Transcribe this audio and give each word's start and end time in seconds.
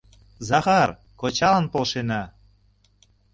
—Захар 0.49 0.89
кочалан 1.19 1.65
полшена. 1.73 2.21